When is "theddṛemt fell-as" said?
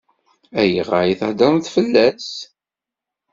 1.19-2.29